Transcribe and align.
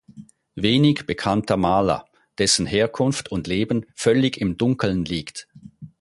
Wenig 0.55 1.05
bekannter 1.05 1.57
Maler, 1.57 2.07
dessen 2.39 2.65
Herkunft 2.65 3.31
und 3.31 3.45
Leben 3.45 3.85
völlig 3.93 4.37
im 4.37 4.57
Dunkeln 4.57 5.05
liegt. 5.05 5.47